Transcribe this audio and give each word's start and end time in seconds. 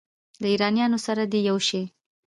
له 0.41 0.47
ایرانیانو 0.53 0.99
سره 1.05 1.21
دې 1.31 1.39
یو 1.49 1.57
شي. 1.67 1.81